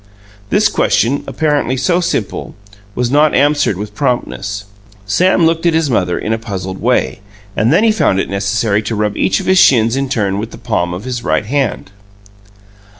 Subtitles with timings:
[0.49, 2.55] This question, apparently so simple,
[2.95, 4.63] was not answered with promptness.
[5.05, 7.19] Sam looked at his mother in a puzzled way,
[7.55, 10.49] and then he found it necessary to rub each of his shins in turn with
[10.49, 11.91] the palm of his right hand.